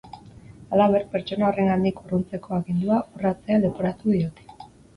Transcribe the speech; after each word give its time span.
Halaber, 0.77 1.03
pertsona 1.11 1.45
horrengandik 1.49 2.01
urruntzeko 2.05 2.57
agindua 2.59 2.99
urratzea 3.19 3.63
leporatu 3.69 4.19
diote. 4.19 4.69